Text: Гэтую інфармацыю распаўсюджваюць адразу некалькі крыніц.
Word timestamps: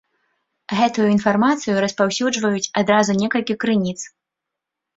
Гэтую 0.79 1.05
інфармацыю 1.15 1.75
распаўсюджваюць 1.85 2.71
адразу 2.85 3.19
некалькі 3.21 3.61
крыніц. 3.65 3.97